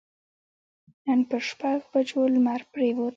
نن 1.05 1.19
پر 1.29 1.41
شپږ 1.49 1.79
بجو 1.91 2.21
لمر 2.33 2.61
پرېوت. 2.71 3.09